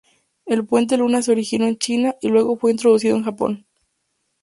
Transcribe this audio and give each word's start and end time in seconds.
El 0.47 0.65
puente 0.65 0.97
luna 0.97 1.21
se 1.21 1.31
originó 1.31 1.67
en 1.67 1.77
China 1.77 2.15
y 2.21 2.29
luego 2.29 2.57
fue 2.57 2.71
introducido 2.71 3.15
en 3.15 3.21
Japón. 3.23 3.67